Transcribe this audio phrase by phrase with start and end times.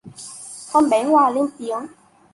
[0.71, 1.87] Con bé Hòa lên tiếng